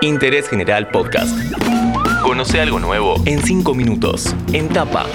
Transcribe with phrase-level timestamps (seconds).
[0.00, 1.36] Interés General Podcast.
[2.22, 5.06] Conoce algo nuevo en 5 minutos, en tapa.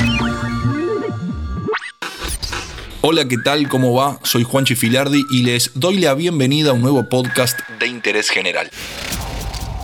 [3.00, 3.70] Hola, ¿qué tal?
[3.70, 4.20] ¿Cómo va?
[4.24, 8.70] Soy Juanchi Filardi y les doy la bienvenida a un nuevo podcast de Interés General.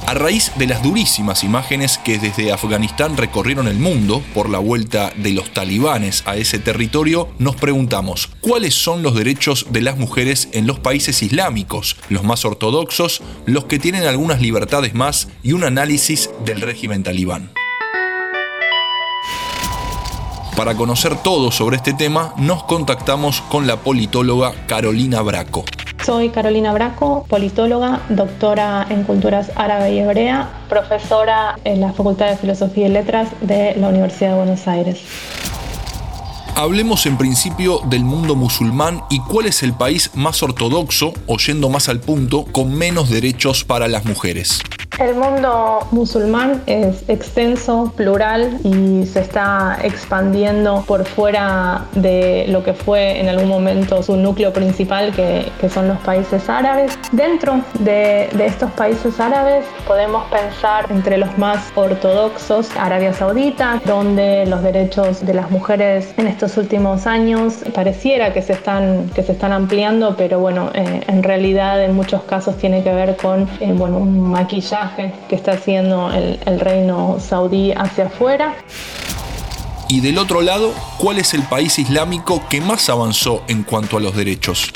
[0.10, 5.14] A raíz de las durísimas imágenes que desde Afganistán recorrieron el mundo por la vuelta
[5.16, 10.50] de los talibanes a ese territorio, nos preguntamos, ¿cuáles son los derechos de las mujeres
[10.52, 15.64] en los países islámicos, los más ortodoxos, los que tienen algunas libertades más y un
[15.64, 17.52] análisis del régimen talibán?
[20.58, 25.66] Para conocer todo sobre este tema, nos contactamos con la politóloga Carolina Braco.
[26.10, 32.38] Soy Carolina Braco, politóloga, doctora en culturas árabe y hebrea, profesora en la Facultad de
[32.38, 35.04] Filosofía y Letras de la Universidad de Buenos Aires.
[36.56, 41.70] Hablemos en principio del mundo musulmán y cuál es el país más ortodoxo, o yendo
[41.70, 44.64] más al punto, con menos derechos para las mujeres.
[45.00, 52.74] El mundo musulmán es extenso, plural y se está expandiendo por fuera de lo que
[52.74, 57.00] fue en algún momento su núcleo principal, que, son los países árabes.
[57.14, 64.62] Dentro de, estos países árabes podemos pensar entre los más ortodoxos Arabia Saudita, donde los
[64.64, 69.54] derechos de las mujeres en estos últimos años pareciera que se están, que se están
[69.54, 74.00] ampliando, pero bueno, eh, en realidad en muchos casos tiene que ver con eh, bueno,
[74.00, 78.56] un maquillaje que está haciendo el, el reino saudí hacia afuera.
[79.88, 84.00] Y del otro lado, ¿cuál es el país islámico que más avanzó en cuanto a
[84.00, 84.72] los derechos?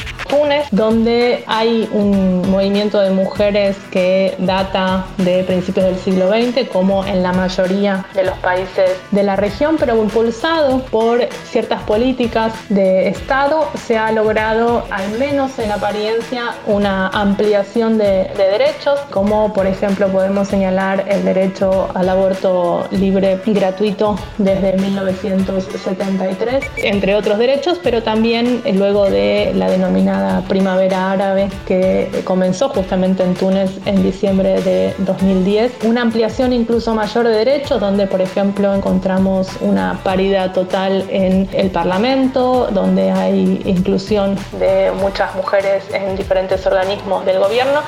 [0.72, 7.22] Donde hay un movimiento de mujeres que data de principios del siglo XX, como en
[7.22, 13.70] la mayoría de los países de la región, pero impulsado por ciertas políticas de Estado,
[13.86, 20.08] se ha logrado, al menos en apariencia, una ampliación de, de derechos, como por ejemplo
[20.08, 28.02] podemos señalar el derecho al aborto libre y gratuito desde 1973, entre otros derechos, pero
[28.02, 34.94] también luego de la denominada primavera árabe que comenzó justamente en Túnez en diciembre de
[35.00, 35.84] 2010.
[35.84, 41.70] Una ampliación incluso mayor de derechos, donde por ejemplo encontramos una paridad total en el
[41.72, 47.82] Parlamento, donde hay inclusión de muchas mujeres en diferentes organismos del gobierno.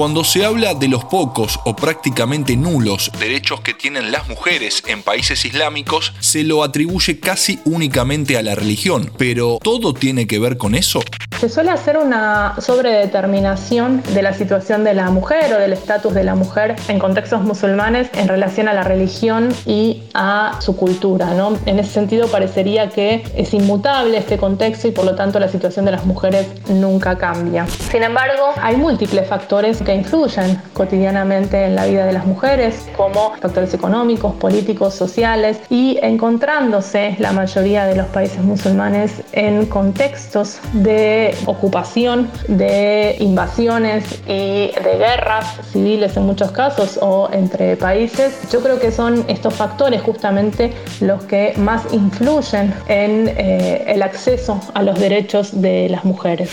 [0.00, 5.02] Cuando se habla de los pocos o prácticamente nulos derechos que tienen las mujeres en
[5.02, 9.12] países islámicos, se lo atribuye casi únicamente a la religión.
[9.18, 11.02] Pero ¿todo tiene que ver con eso?
[11.40, 16.22] Se suele hacer una sobredeterminación de la situación de la mujer o del estatus de
[16.22, 21.32] la mujer en contextos musulmanes en relación a la religión y a su cultura.
[21.32, 21.56] ¿no?
[21.64, 25.86] En ese sentido parecería que es inmutable este contexto y por lo tanto la situación
[25.86, 27.66] de las mujeres nunca cambia.
[27.90, 33.32] Sin embargo, hay múltiples factores que influyen cotidianamente en la vida de las mujeres, como
[33.40, 41.29] factores económicos, políticos, sociales, y encontrándose la mayoría de los países musulmanes en contextos de
[41.46, 48.78] ocupación, de invasiones y de guerras civiles en muchos casos o entre países, yo creo
[48.78, 54.98] que son estos factores justamente los que más influyen en eh, el acceso a los
[54.98, 56.50] derechos de las mujeres.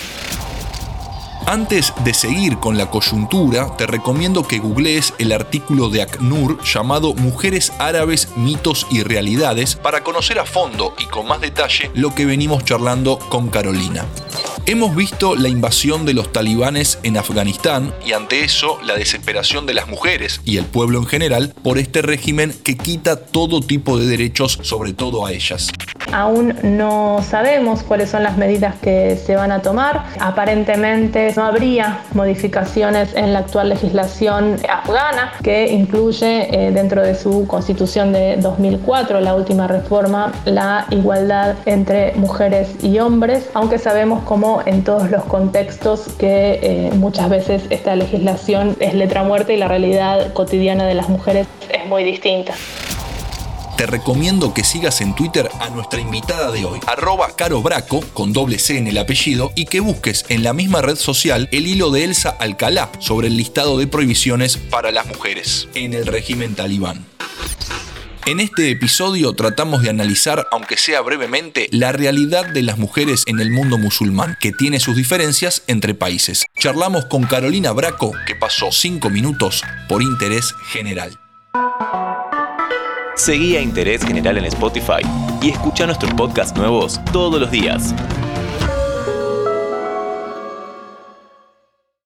[1.48, 7.14] Antes de seguir con la coyuntura, te recomiendo que googlees el artículo de ACNUR llamado
[7.14, 12.26] Mujeres Árabes, Mitos y Realidades para conocer a fondo y con más detalle lo que
[12.26, 14.06] venimos charlando con Carolina.
[14.70, 19.74] Hemos visto la invasión de los talibanes en Afganistán y ante eso la desesperación de
[19.74, 24.08] las mujeres y el pueblo en general por este régimen que quita todo tipo de
[24.08, 25.70] derechos, sobre todo a ellas.
[26.12, 30.06] Aún no sabemos cuáles son las medidas que se van a tomar.
[30.20, 37.48] Aparentemente no habría modificaciones en la actual legislación afgana que incluye eh, dentro de su
[37.48, 44.24] constitución de 2004, la última reforma, la igualdad entre mujeres y hombres, aunque sabemos
[44.66, 49.68] en todos los contextos que eh, muchas veces esta legislación es letra muerta y la
[49.68, 52.54] realidad cotidiana de las mujeres es muy distinta
[53.78, 58.34] te recomiendo que sigas en Twitter a nuestra invitada de hoy, arroba Caro Braco, con
[58.34, 61.92] doble C en el apellido, y que busques en la misma red social el hilo
[61.92, 67.06] de Elsa Alcalá sobre el listado de prohibiciones para las mujeres en el régimen talibán.
[68.28, 73.40] En este episodio tratamos de analizar, aunque sea brevemente, la realidad de las mujeres en
[73.40, 76.46] el mundo musulmán, que tiene sus diferencias entre países.
[76.60, 81.18] Charlamos con Carolina Braco, que pasó 5 minutos por interés general.
[83.16, 85.08] Seguí a Interés General en Spotify
[85.42, 87.96] y escucha nuestros podcasts nuevos todos los días.